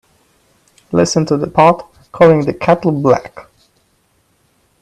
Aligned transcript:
Listen 0.91 1.27
to 1.27 1.37
the 1.37 1.45
pot 1.45 1.87
calling 2.11 2.43
the 2.45 2.55
kettle 2.55 2.91
black. 2.91 3.45